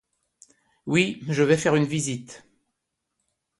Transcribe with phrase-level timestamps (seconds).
[0.87, 2.43] Oui, je vais faire une visite.